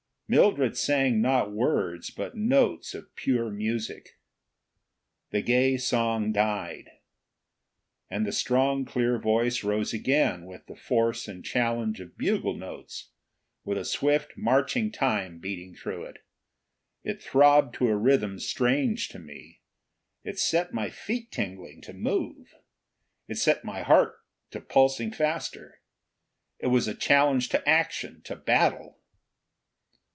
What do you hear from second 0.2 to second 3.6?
Mildred sang not words but notes of pure